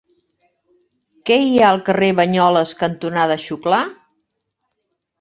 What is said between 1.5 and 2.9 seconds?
ha al carrer Banyoles